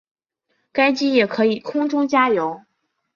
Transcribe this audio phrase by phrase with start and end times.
[0.71, 2.61] 该机也可以空中加油。